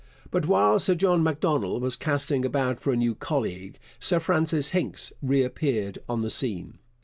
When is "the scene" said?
6.23-6.79